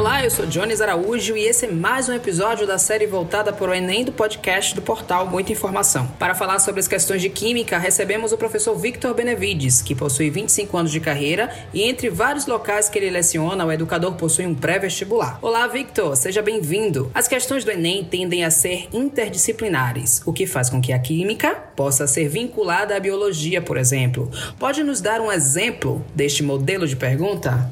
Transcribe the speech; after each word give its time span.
Olá, 0.00 0.24
eu 0.24 0.30
sou 0.30 0.46
Jones 0.46 0.80
Araújo 0.80 1.36
e 1.36 1.44
esse 1.44 1.66
é 1.66 1.70
mais 1.70 2.08
um 2.08 2.14
episódio 2.14 2.66
da 2.66 2.78
série 2.78 3.06
voltada 3.06 3.52
para 3.52 3.70
o 3.70 3.74
Enem 3.74 4.02
do 4.02 4.10
podcast 4.10 4.74
do 4.74 4.80
portal 4.80 5.26
Muita 5.26 5.52
Informação. 5.52 6.06
Para 6.18 6.34
falar 6.34 6.58
sobre 6.58 6.80
as 6.80 6.88
questões 6.88 7.20
de 7.20 7.28
química, 7.28 7.76
recebemos 7.76 8.32
o 8.32 8.38
professor 8.38 8.74
Victor 8.74 9.12
Benevides, 9.12 9.82
que 9.82 9.94
possui 9.94 10.30
25 10.30 10.74
anos 10.78 10.90
de 10.90 11.00
carreira 11.00 11.54
e 11.74 11.82
entre 11.82 12.08
vários 12.08 12.46
locais 12.46 12.88
que 12.88 12.98
ele 12.98 13.10
leciona, 13.10 13.66
o 13.66 13.70
educador 13.70 14.14
possui 14.14 14.46
um 14.46 14.54
pré-vestibular. 14.54 15.38
Olá, 15.42 15.66
Victor, 15.66 16.16
seja 16.16 16.40
bem-vindo. 16.40 17.10
As 17.14 17.28
questões 17.28 17.62
do 17.62 17.70
Enem 17.70 18.02
tendem 18.02 18.42
a 18.42 18.50
ser 18.50 18.88
interdisciplinares, 18.94 20.22
o 20.24 20.32
que 20.32 20.46
faz 20.46 20.70
com 20.70 20.80
que 20.80 20.94
a 20.94 20.98
química 20.98 21.50
possa 21.76 22.06
ser 22.06 22.26
vinculada 22.26 22.96
à 22.96 23.00
biologia, 23.00 23.60
por 23.60 23.76
exemplo. 23.76 24.30
Pode 24.58 24.82
nos 24.82 25.02
dar 25.02 25.20
um 25.20 25.30
exemplo 25.30 26.02
deste 26.14 26.42
modelo 26.42 26.88
de 26.88 26.96
pergunta? 26.96 27.70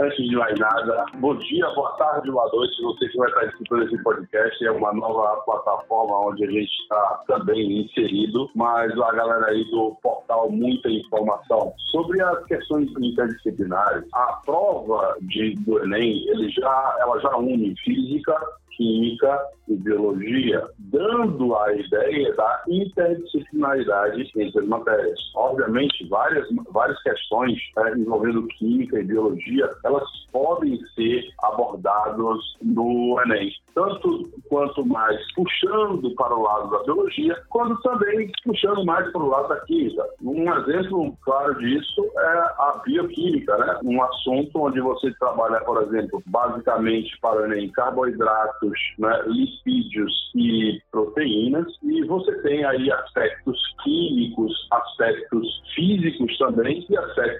Antes 0.00 0.30
de 0.30 0.34
mais 0.34 0.58
nada, 0.58 1.04
bom 1.18 1.34
dia, 1.36 1.68
boa 1.74 1.90
tarde, 1.98 2.30
boa 2.30 2.50
noite. 2.54 2.80
Você 2.80 3.06
que 3.06 3.18
vai 3.18 3.28
estar 3.28 3.44
escutando 3.44 3.82
esse 3.82 4.02
podcast 4.02 4.64
é 4.64 4.70
uma 4.70 4.94
nova 4.94 5.42
plataforma 5.42 6.26
onde 6.26 6.42
a 6.42 6.50
gente 6.50 6.70
está 6.70 7.20
também 7.26 7.82
inserido, 7.82 8.48
mas 8.54 8.98
a 8.98 9.12
galera 9.12 9.44
aí 9.48 9.62
do 9.70 9.94
portal 10.02 10.50
Muita 10.50 10.88
Informação. 10.88 11.74
Sobre 11.90 12.22
as 12.22 12.42
questões 12.46 12.90
interdisciplinares, 12.98 14.08
a 14.14 14.40
prova 14.46 15.18
de, 15.20 15.54
do 15.66 15.84
Enem, 15.84 16.26
ele 16.30 16.48
já, 16.48 16.96
ela 17.00 17.20
já 17.20 17.36
une 17.36 17.76
física, 17.84 18.40
química 18.80 19.38
e 19.68 19.76
biologia, 19.76 20.66
dando 20.78 21.54
a 21.54 21.72
ideia 21.74 22.34
da 22.34 22.62
interdisciplinaridade 22.66 24.30
entre 24.34 24.58
as 24.58 24.66
matérias. 24.66 25.20
Obviamente, 25.36 26.08
várias, 26.08 26.48
várias 26.70 27.00
questões 27.02 27.58
né, 27.76 27.92
envolvendo 27.96 28.46
química 28.48 28.98
e 28.98 29.04
biologia, 29.04 29.68
elas 29.84 30.08
podem 30.32 30.80
ser 30.94 31.28
abordadas 31.42 32.38
no 32.62 33.20
Enem, 33.24 33.52
tanto 33.74 34.30
quanto 34.48 34.84
mais 34.86 35.20
puxando 35.34 36.14
para 36.14 36.34
o 36.34 36.42
lado 36.42 36.70
da 36.70 36.82
biologia, 36.84 37.36
quanto 37.50 37.80
também 37.82 38.30
puxando 38.44 38.84
mais 38.84 39.10
para 39.12 39.22
o 39.22 39.28
lado 39.28 39.48
da 39.48 39.60
química. 39.60 40.04
Um 40.22 40.52
exemplo 40.54 41.16
claro 41.22 41.58
disso 41.58 42.10
é 42.18 42.38
a 42.58 42.80
bioquímica, 42.84 43.56
né? 43.58 43.78
um 43.84 44.02
assunto 44.02 44.50
onde 44.54 44.80
você 44.80 45.12
trabalha, 45.18 45.60
por 45.60 45.82
exemplo, 45.82 46.22
basicamente 46.26 47.16
para 47.20 47.42
o 47.42 47.44
Enem, 47.44 47.70
né, 48.98 49.22
lipídios 49.26 50.30
e 50.34 50.80
proteínas, 50.90 51.66
e 51.82 52.04
você 52.04 52.32
tem 52.42 52.64
aí 52.64 52.90
aspectos 52.92 53.58
químicos, 53.82 54.52
aspectos 54.70 55.62
físicos 55.74 56.36
também 56.38 56.86
e 56.88 56.96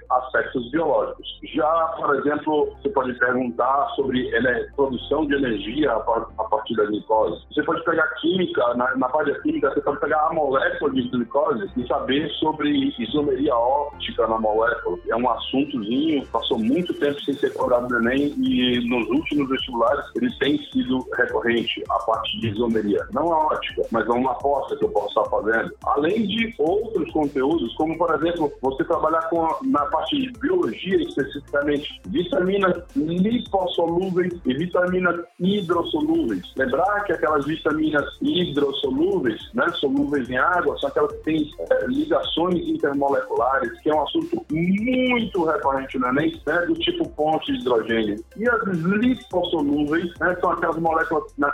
aspectos 0.09 0.69
biológicos. 0.71 1.27
Já, 1.53 1.95
por 1.97 2.15
exemplo, 2.15 2.69
você 2.81 2.89
pode 2.89 3.13
perguntar 3.13 3.89
sobre 3.95 4.31
produção 4.75 5.25
de 5.27 5.35
energia 5.35 5.91
a 5.91 6.43
partir 6.43 6.75
da 6.75 6.85
glicose. 6.85 7.41
Você 7.53 7.63
pode 7.63 7.83
pegar 7.83 8.07
química, 8.19 8.73
na, 8.75 8.95
na 8.95 9.09
parte 9.09 9.31
da 9.31 9.39
química, 9.41 9.69
você 9.69 9.81
pode 9.81 9.99
pegar 9.99 10.27
a 10.27 10.33
molécula 10.33 10.91
de 10.91 11.07
glicose 11.09 11.69
e 11.77 11.87
saber 11.87 12.29
sobre 12.31 12.93
isomeria 12.99 13.55
óptica 13.55 14.27
na 14.27 14.39
molécula. 14.39 14.97
É 15.09 15.15
um 15.15 15.29
assuntozinho, 15.29 16.25
passou 16.27 16.57
muito 16.59 16.93
tempo 16.95 17.19
sem 17.21 17.33
ser 17.35 17.53
cobrado 17.53 17.87
no 17.89 17.97
Enem 17.99 18.33
e 18.37 18.89
nos 18.89 19.07
últimos 19.09 19.49
vestibulares 19.49 20.05
ele 20.15 20.31
tem 20.37 20.57
sido 20.71 21.05
recorrente 21.17 21.83
a 21.89 21.99
parte 21.99 22.39
de 22.39 22.49
isomeria. 22.49 23.05
Não 23.11 23.31
a 23.33 23.47
ótica, 23.47 23.83
mas 23.91 24.07
é 24.07 24.11
uma 24.11 24.31
aposta 24.31 24.75
que 24.77 24.85
eu 24.85 24.89
posso 24.89 25.07
estar 25.09 25.29
fazendo. 25.29 25.73
Além 25.85 26.25
de 26.25 26.53
outros 26.57 27.11
conteúdos, 27.11 27.73
como 27.75 27.97
por 27.97 28.13
exemplo, 28.15 28.51
você 28.61 28.83
trabalhar 28.83 29.21
com 29.29 29.45
a, 29.45 29.59
na 29.63 29.85
parte 29.87 30.15
de 30.15 30.31
biologia 30.39 31.01
especificamente, 31.01 32.01
vitaminas 32.07 32.83
lipossolúveis 32.95 34.33
e 34.45 34.53
vitaminas 34.53 35.25
hidrossolúveis. 35.39 36.53
Lembrar 36.55 37.03
que 37.03 37.13
aquelas 37.13 37.45
vitaminas 37.45 38.05
hidrossolúveis, 38.21 39.39
né, 39.53 39.67
solúveis 39.79 40.29
em 40.29 40.37
água, 40.37 40.77
são 40.79 40.89
aquelas 40.89 41.11
que 41.13 41.23
têm 41.23 41.51
é, 41.59 41.85
ligações 41.87 42.59
intermoleculares, 42.67 43.79
que 43.81 43.89
é 43.89 43.95
um 43.95 44.03
assunto 44.03 44.45
muito 44.51 45.43
recorrente 45.43 45.97
no 45.97 46.07
Enem, 46.07 46.41
né, 46.45 46.65
do 46.65 46.73
tipo 46.75 47.07
ponte 47.09 47.51
de 47.51 47.59
hidrogênio. 47.59 48.23
E 48.37 48.47
as 48.47 48.61
lipossolúveis, 48.63 50.11
né, 50.19 50.35
são 50.39 50.51
aquelas 50.51 50.77
moléculas 50.77 51.00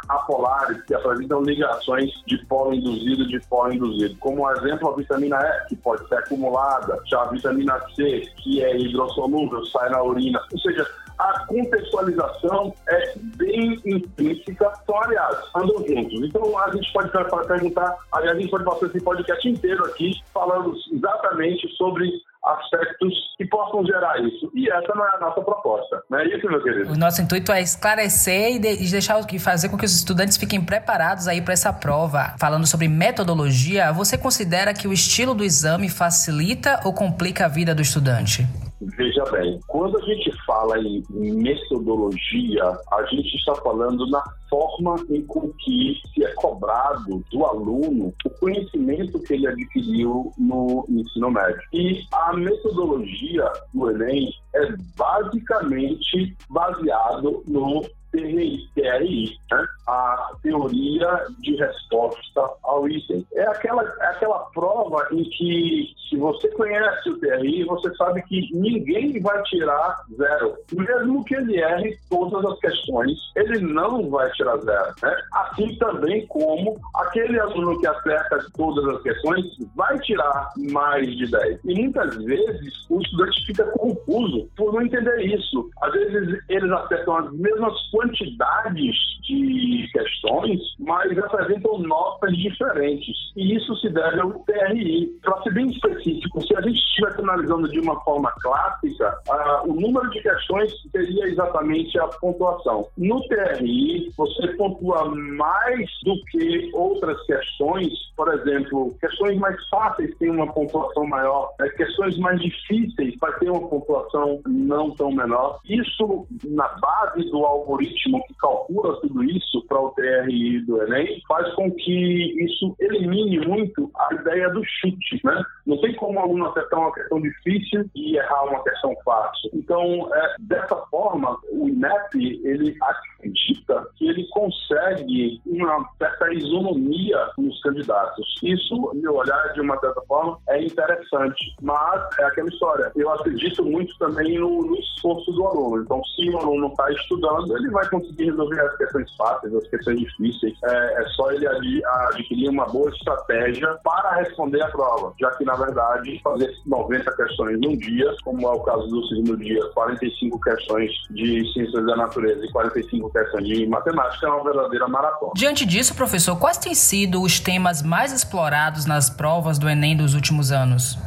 apolares 0.09 0.81
que 0.83 0.93
apresentam 0.93 1.41
ligações 1.41 2.11
de 2.25 2.37
polo 2.45 2.73
induzido 2.73 3.23
e 3.23 3.27
de 3.27 3.39
polo 3.47 3.73
induzido. 3.73 4.15
Como 4.19 4.49
exemplo, 4.51 4.89
a 4.89 4.95
vitamina 4.95 5.37
E, 5.37 5.69
que 5.69 5.75
pode 5.75 6.07
ser 6.07 6.15
acumulada, 6.15 6.99
já 7.05 7.21
a 7.21 7.29
vitamina 7.29 7.79
C, 7.95 8.27
que 8.37 8.63
é 8.63 8.77
hidrossolúvel, 8.77 9.65
sai 9.67 9.89
na 9.89 10.01
urina. 10.03 10.41
Ou 10.51 10.59
seja, 10.59 10.85
a 11.19 11.45
contextualização 11.47 12.73
é 12.89 13.13
bem 13.37 13.79
intrínseca, 13.85 14.71
são 14.85 15.01
aliados, 15.01 15.49
andam 15.55 15.85
juntos. 15.87 16.21
Então 16.23 16.57
a 16.59 16.71
gente 16.71 16.91
pode 16.93 17.09
perguntar, 17.47 17.95
aliás, 18.11 18.37
a 18.37 18.39
gente 18.39 18.49
pode 18.49 18.65
passar 18.65 18.85
esse 18.87 19.01
podcast 19.01 19.49
inteiro 19.49 19.85
aqui 19.85 20.21
falando 20.33 20.73
exatamente 20.93 21.67
sobre 21.75 22.09
aspectos 22.47 23.13
que 23.37 23.45
possam 23.45 23.85
gerar 23.85 24.19
isso. 24.21 24.49
E 24.53 24.69
essa 24.69 24.93
não 24.95 25.05
é 25.05 25.15
a 25.15 25.19
nossa 25.19 25.41
proposta. 25.41 26.01
Não 26.09 26.19
é 26.19 26.27
isso, 26.27 26.47
meu 26.47 26.61
querido? 26.61 26.93
O 26.93 26.97
nosso 26.97 27.21
intuito 27.21 27.51
é 27.51 27.61
esclarecer 27.61 28.55
e, 28.55 28.59
de, 28.59 28.85
e 28.85 28.89
deixar 28.89 29.17
e 29.31 29.39
fazer 29.39 29.69
com 29.69 29.77
que 29.77 29.85
os 29.85 29.95
estudantes 29.95 30.37
fiquem 30.37 30.63
preparados 30.63 31.27
aí 31.27 31.41
para 31.41 31.53
essa 31.53 31.73
prova. 31.73 32.35
Falando 32.39 32.65
sobre 32.65 32.87
metodologia, 32.87 33.91
você 33.91 34.17
considera 34.17 34.73
que 34.73 34.87
o 34.87 34.93
estilo 34.93 35.33
do 35.33 35.43
exame 35.43 35.89
facilita 35.89 36.79
ou 36.85 36.93
complica 36.93 37.45
a 37.45 37.47
vida 37.47 37.75
do 37.75 37.81
estudante? 37.81 38.45
Veja 38.79 39.23
bem, 39.31 39.59
quando 39.67 39.97
a 39.97 40.01
gente 40.01 40.26
fala 40.47 40.79
em 40.79 41.03
metodologia, 41.11 42.63
a 42.63 43.03
gente 43.05 43.35
está 43.35 43.53
falando 43.55 44.09
na 44.09 44.23
forma 44.49 44.95
em 45.09 45.27
que 45.59 46.01
se 46.13 46.23
é 46.23 46.33
cobrado 46.35 47.23
do 47.31 47.45
aluno 47.45 48.13
o 48.25 48.29
conhecimento 48.39 49.19
que 49.19 49.33
ele 49.33 49.47
adquiriu 49.47 50.31
no 50.37 50.85
ensino 50.87 51.29
médio. 51.29 51.61
E 51.73 52.01
a 52.13 52.33
metodologia 52.33 53.51
do 53.73 53.91
Enem 53.91 54.33
é 54.55 54.73
basicamente 54.95 56.35
baseado 56.49 57.43
no 57.45 57.83
TRI, 58.11 59.37
né? 59.51 59.67
a 59.87 60.31
teoria 60.43 61.25
de 61.39 61.55
resposta 61.55 62.49
ao 62.63 62.87
item. 62.89 63.25
É 63.33 63.43
aquela, 63.47 63.83
é 63.83 64.07
aquela 64.07 64.39
prova 64.53 65.07
em 65.11 65.23
que, 65.23 65.93
se 66.09 66.17
você 66.17 66.47
conhece 66.49 67.09
o 67.09 67.19
TRI, 67.19 67.63
você 67.63 67.93
sabe 67.95 68.21
que 68.23 68.49
ninguém 68.53 69.19
vai 69.21 69.41
tirar 69.43 70.03
zero. 70.17 70.55
Mesmo 70.73 71.23
que 71.23 71.35
ele 71.35 71.59
erre 71.59 71.97
todas 72.09 72.43
as 72.45 72.59
questões, 72.59 73.17
ele 73.35 73.59
não 73.59 74.09
vai 74.09 74.29
tirar 74.31 74.57
zero. 74.57 74.93
Né? 75.01 75.15
Assim 75.33 75.75
também 75.75 76.25
como 76.27 76.79
aquele 76.95 77.39
aluno 77.39 77.79
que 77.79 77.87
acerta 77.87 78.45
todas 78.55 78.85
as 78.95 79.01
questões 79.01 79.45
vai 79.75 79.97
tirar 79.99 80.51
mais 80.71 81.07
de 81.15 81.27
10. 81.27 81.59
E 81.63 81.81
muitas 81.81 82.15
vezes 82.23 82.85
o 82.89 82.99
estudante 83.01 83.45
fica 83.45 83.63
confuso 83.71 84.49
por 84.55 84.73
não 84.73 84.81
entender 84.81 85.19
isso. 85.21 85.69
Às 85.81 85.93
vezes 85.93 86.39
eles 86.49 86.71
acertam 86.71 87.17
as 87.17 87.31
mesmas 87.33 87.73
quantidades 87.97 88.95
de 89.23 89.89
questões, 89.91 90.61
mas 90.79 91.17
apresentam 91.17 91.79
notas 91.79 92.31
diferentes. 92.37 93.15
E 93.35 93.55
isso 93.55 93.75
se 93.77 93.89
deve 93.89 94.19
ao 94.19 94.33
TRI. 94.45 95.07
Para 95.23 95.41
ser 95.41 95.53
bem 95.53 95.67
específico, 95.71 96.41
se 96.45 96.55
a 96.55 96.61
gente 96.61 96.77
estivesse 96.77 97.19
analisando 97.21 97.67
de 97.69 97.79
uma 97.79 97.99
forma 98.01 98.31
clássica, 98.39 99.17
o 99.65 99.73
número 99.73 100.09
de 100.11 100.21
questões 100.21 100.71
seria 100.91 101.25
exatamente 101.25 101.99
a 101.99 102.07
pontuação. 102.07 102.87
No 102.97 103.19
TRI, 103.27 104.11
você 104.15 104.47
pontua 104.49 105.05
mais 105.15 105.89
do 106.03 106.23
que 106.25 106.69
outras 106.73 107.19
questões, 107.25 107.91
por 108.15 108.31
exemplo, 108.33 108.95
questões 108.99 109.37
mais 109.39 109.57
fáceis 109.69 110.15
têm 110.17 110.29
uma 110.29 110.51
pontuação 110.53 111.05
maior, 111.07 111.51
né? 111.59 111.67
questões 111.69 112.17
mais 112.19 112.39
difíceis 112.39 113.15
vai 113.19 113.33
ter 113.39 113.49
uma 113.49 113.67
pontuação 113.67 114.39
não 114.47 114.91
tão 114.91 115.11
menor. 115.11 115.59
Isso, 115.67 116.27
na 116.45 116.67
base 116.67 117.29
do 117.31 117.43
algoritmo 117.45 117.86
que 117.93 118.33
calcula 118.39 118.99
tudo 119.01 119.23
isso 119.23 119.65
para 119.67 119.79
o 119.79 119.91
TRI 119.91 120.61
do 120.61 120.81
Enem, 120.83 121.21
faz 121.27 121.53
com 121.55 121.71
que 121.71 122.43
isso 122.43 122.75
elimine 122.79 123.45
muito 123.45 123.89
a 123.95 124.13
ideia 124.13 124.49
do 124.49 124.63
chute, 124.63 125.21
né? 125.23 125.43
Não 125.65 125.79
tem 125.81 125.93
como 125.95 126.19
o 126.19 126.21
aluno 126.21 126.47
acertar 126.47 126.79
uma 126.79 126.93
questão 126.93 127.21
difícil 127.21 127.89
e 127.95 128.17
errar 128.17 128.45
uma 128.45 128.63
questão 128.63 128.95
fácil. 129.03 129.49
Então, 129.53 130.09
é, 130.13 130.35
dessa 130.39 130.75
forma, 130.89 131.37
o 131.51 131.67
INEP, 131.67 132.41
ele 132.43 132.75
acredita 133.17 133.87
que 133.95 134.07
ele 134.07 134.27
consegue 134.29 135.41
uma 135.45 135.89
certa 135.97 136.33
isonomia 136.33 137.29
nos 137.37 137.59
candidatos. 137.61 138.35
Isso, 138.43 138.91
meu 138.95 139.15
olhar, 139.15 139.53
de 139.53 139.61
uma 139.61 139.79
certa 139.79 140.01
forma, 140.01 140.37
é 140.49 140.63
interessante. 140.63 141.55
Mas 141.61 142.01
é 142.19 142.25
aquela 142.25 142.49
história. 142.49 142.91
Eu 142.95 143.09
acredito 143.11 143.63
muito 143.63 143.97
também 143.97 144.37
no, 144.37 144.63
no 144.63 144.75
esforço 144.75 145.31
do 145.31 145.45
aluno. 145.45 145.83
Então, 145.83 146.01
se 146.15 146.29
o 146.29 146.37
aluno 146.37 146.67
está 146.67 146.91
estudando, 146.91 147.57
ele 147.57 147.69
vai 147.69 147.87
conseguir 147.89 148.25
resolver 148.25 148.61
as 148.61 148.77
questões 148.77 149.15
fáceis, 149.15 149.53
as 149.55 149.67
questões 149.67 149.99
difíceis. 149.99 150.57
É, 150.63 151.01
é 151.01 151.07
só 151.09 151.31
ele 151.31 151.47
adquirir 151.47 152.49
uma 152.49 152.65
boa 152.65 152.89
estratégia 152.89 153.67
para 153.83 154.15
responder 154.15 154.61
a 154.61 154.69
prova, 154.69 155.13
já 155.19 155.29
que, 155.31 155.43
na 155.43 155.55
verdade, 155.55 156.19
fazer 156.23 156.53
90 156.65 157.15
questões 157.15 157.59
num 157.59 157.77
dia, 157.77 158.15
como 158.23 158.47
é 158.47 158.51
o 158.51 158.59
caso 158.61 158.87
do 158.87 159.05
segundo 159.07 159.37
dia, 159.37 159.63
45 159.73 160.39
questões 160.41 160.91
de 161.11 161.53
ciências 161.53 161.85
da 161.85 161.95
natureza 161.95 162.45
e 162.45 162.51
45 162.51 163.07
de 163.41 163.67
matemática, 163.67 164.27
é 164.27 164.29
uma 164.29 164.43
verdadeira 164.43 164.87
maratona. 164.87 165.31
Diante 165.35 165.65
disso, 165.65 165.95
professor, 165.95 166.35
quais 166.37 166.57
têm 166.57 166.73
sido 166.73 167.21
os 167.21 167.39
temas 167.39 167.81
mais 167.81 168.11
explorados 168.11 168.85
nas 168.85 169.09
provas 169.09 169.57
do 169.57 169.69
Enem 169.69 169.95
dos 169.95 170.13
últimos 170.13 170.51
anos? 170.51 170.97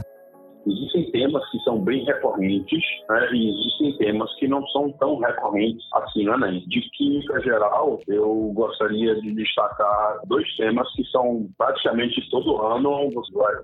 Temas 1.11 1.49
que 1.51 1.59
são 1.61 1.81
bem 1.81 2.05
recorrentes 2.05 2.83
né, 3.09 3.29
e 3.33 3.51
existem 3.51 3.97
temas 3.99 4.33
que 4.37 4.49
não 4.49 4.67
são 4.69 4.91
tão 4.93 5.19
recorrentes 5.19 5.85
assim 5.95 6.25
no 6.25 6.35
Enem. 6.35 6.65
De 6.67 6.81
química 6.91 7.41
geral, 7.41 8.01
eu 8.09 8.53
gostaria 8.55 9.15
de 9.21 9.33
destacar 9.33 10.21
dois 10.27 10.47
temas 10.57 10.91
que 10.95 11.05
são 11.07 11.49
praticamente 11.59 12.29
todo 12.31 12.61
ano 12.63 13.11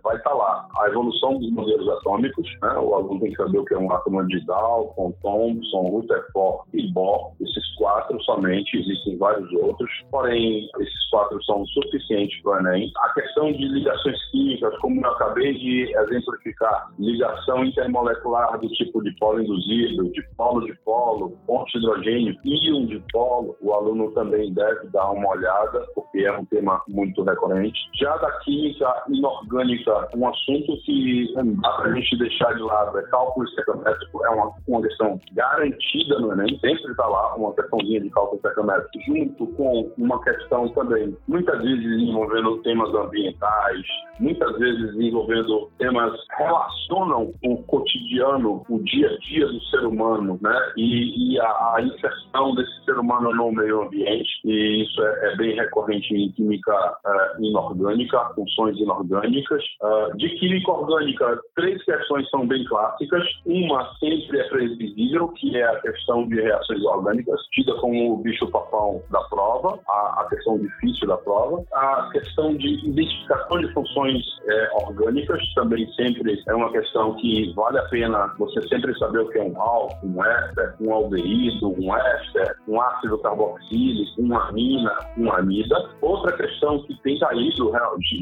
vai, 0.02 0.16
estar 0.16 0.34
lá. 0.34 0.68
A 0.78 0.88
evolução 0.88 1.38
dos 1.38 1.50
modelos 1.52 1.88
atômicos, 1.88 2.48
né, 2.62 2.72
o 2.78 2.94
aluno 2.94 3.20
tem 3.20 3.30
que 3.30 3.36
saber 3.36 3.58
o 3.58 3.64
que 3.64 3.74
é 3.74 3.78
um 3.78 3.90
átomo 3.92 4.26
de 4.26 4.44
Dalton, 4.46 5.12
Thomson, 5.22 5.82
Rutherford 5.88 6.64
e 6.74 6.92
Bohr. 6.92 7.32
Esses 7.40 7.74
quatro 7.76 8.20
somente, 8.22 8.76
existem 8.76 9.16
vários 9.18 9.50
outros, 9.52 9.90
porém 10.10 10.68
esses 10.80 11.10
quatro 11.10 11.42
são 11.44 11.64
suficientes 11.66 12.40
para 12.42 12.62
o 12.62 12.68
Enem. 12.68 12.92
A 12.98 13.08
questão 13.14 13.52
de 13.52 13.68
ligações 13.68 14.18
químicas, 14.30 14.76
como 14.78 15.04
eu 15.04 15.10
acabei 15.12 15.54
de 15.54 15.92
exemplificar, 15.96 16.85
ligação 16.98 17.64
intermolecular 17.64 18.58
do 18.58 18.68
tipo 18.68 19.02
de 19.02 19.14
polo 19.18 19.42
induzido, 19.42 20.10
de 20.12 20.22
polo 20.36 20.64
de 20.66 20.74
polo, 20.84 21.30
ponto 21.46 21.66
de 21.72 21.78
hidrogênio, 21.78 22.36
íon 22.44 22.86
de 22.86 23.02
polo, 23.12 23.56
o 23.60 23.72
aluno 23.72 24.10
também 24.12 24.52
deve 24.52 24.88
dar 24.88 25.10
uma 25.10 25.30
olhada, 25.30 25.86
porque 25.94 26.20
é 26.20 26.32
um 26.32 26.44
tema 26.46 26.82
muito 26.88 27.22
recorrente. 27.22 27.78
Já 27.98 28.16
da 28.18 28.30
química 28.40 29.04
inorgânica, 29.08 30.08
um 30.16 30.28
assunto 30.28 30.76
que 30.84 31.32
dá 31.34 31.70
para 31.70 31.90
a 31.90 31.94
gente 31.94 32.18
deixar 32.18 32.54
de 32.54 32.62
lado 32.62 32.98
é 32.98 33.02
cálculo 33.04 33.46
estequiométrico, 33.46 34.24
é 34.24 34.30
uma, 34.30 34.52
uma 34.68 34.82
questão 34.82 35.20
garantida 35.32 36.18
no 36.20 36.32
Enem, 36.32 36.58
sempre 36.60 36.90
está 36.90 37.06
lá 37.06 37.34
uma 37.36 37.54
questãozinha 37.54 38.00
de 38.00 38.10
cálculo 38.10 38.36
estequiométrico, 38.36 39.04
junto 39.06 39.46
com 39.54 39.92
uma 39.98 40.22
questão 40.22 40.68
também, 40.70 41.16
muitas 41.28 41.62
vezes 41.62 42.02
envolvendo 42.02 42.58
temas 42.62 42.92
ambientais, 42.94 43.86
muitas 44.20 44.58
vezes 44.58 44.94
envolvendo 44.94 45.70
temas 45.78 46.12
relacionam 46.76 47.32
o 47.44 47.56
cotidiano, 47.64 48.64
o 48.68 48.78
dia 48.84 49.08
a 49.08 49.18
dia 49.18 49.46
do 49.46 49.60
ser 49.64 49.84
humano, 49.86 50.38
né? 50.40 50.72
E, 50.76 51.34
e 51.34 51.40
a, 51.40 51.46
a, 51.46 51.82
inserção 51.82 52.54
desse 52.54 52.84
ser 52.84 52.98
humano 52.98 53.34
no 53.34 53.52
meio 53.52 53.82
ambiente, 53.82 54.30
e 54.44 54.82
isso 54.82 55.02
é, 55.02 55.32
é 55.32 55.36
bem 55.36 55.56
recorrente 55.56 56.14
em 56.14 56.30
química 56.32 56.72
uh, 56.72 57.42
inorgânica, 57.42 58.32
funções 58.34 58.78
inorgânicas. 58.78 59.62
Uh, 59.82 60.16
de 60.16 60.28
química 60.30 60.70
orgânica, 60.70 61.40
três 61.54 61.82
questões 61.84 62.28
são 62.30 62.46
bem 62.46 62.64
clássicas. 62.64 63.24
Uma 63.44 63.94
sempre 63.98 64.40
é 64.40 64.48
previsível, 64.48 65.28
que 65.28 65.56
é 65.56 65.64
a 65.64 65.80
questão 65.80 66.26
de 66.28 66.40
reações 66.40 66.82
orgânicas, 66.84 67.40
tida 67.52 67.74
como 67.74 68.14
o 68.14 68.16
bicho-papão 68.18 69.02
da 69.10 69.20
prova, 69.24 69.78
a, 69.88 70.22
a, 70.22 70.26
questão 70.28 70.58
difícil 70.58 71.08
da 71.08 71.16
prova. 71.16 71.64
A 71.74 72.08
questão 72.12 72.54
de 72.56 72.86
identificação 72.88 73.58
de 73.58 73.72
funções 73.72 74.22
é, 74.46 74.70
orgânicas 74.74 75.42
também 75.54 75.90
sempre 75.92 76.42
é 76.46 76.54
uma 76.54 76.65
questão 76.70 77.14
que 77.16 77.52
vale 77.54 77.78
a 77.78 77.84
pena 77.84 78.34
você 78.38 78.60
sempre 78.68 78.96
saber 78.98 79.20
o 79.20 79.28
que 79.28 79.38
é 79.38 79.42
um 79.42 79.60
álcool, 79.60 80.06
um 80.06 80.24
éster, 80.24 80.74
um 80.80 80.92
aldeído, 80.92 81.74
um 81.80 81.94
éster, 81.94 82.56
um 82.68 82.80
ácido 82.80 83.18
carboxílico, 83.18 84.20
uma 84.20 84.48
amina, 84.48 84.92
uma 85.16 85.38
amida. 85.38 85.90
Outra 86.00 86.36
questão 86.36 86.82
que 86.82 86.94
tem 87.02 87.18
caído 87.18 87.72